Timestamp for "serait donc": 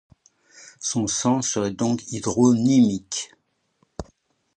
1.47-2.01